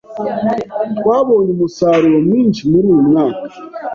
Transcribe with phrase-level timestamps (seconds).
[0.97, 3.43] Twabonye umusaruro mwinshi muri uyu mwaka.